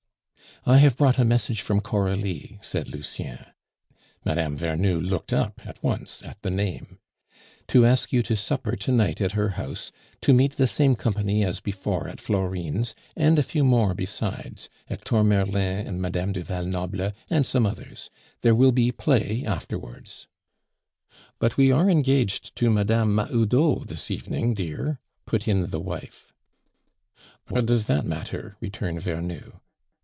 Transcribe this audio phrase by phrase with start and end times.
[0.63, 3.45] "I have brought a message from Coralie," said Lucien
[4.23, 4.55] (Mme.
[4.57, 6.99] Vernou looked up at once at the name),
[7.69, 9.91] "to ask you to supper to night at her house
[10.21, 15.23] to meet the same company as before at Florine's, and a few more besides Hector
[15.23, 16.31] Merlin and Mme.
[16.33, 18.11] du Val Noble and some others.
[18.41, 20.27] There will be play afterwards."
[21.39, 23.15] "But we are engaged to Mme.
[23.15, 26.31] Mahoudeau this evening, dear," put in the wife.
[27.47, 29.53] "What does that matter?" returned Vernou.